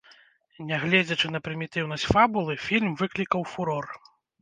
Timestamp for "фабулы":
2.15-2.53